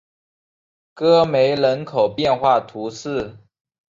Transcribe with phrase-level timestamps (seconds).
[0.95, 3.37] 戈梅人口变化图示